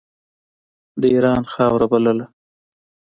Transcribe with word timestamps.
د 1.01 1.03
اېران 1.13 1.43
خاوره 1.53 1.87
بلله. 1.91 2.25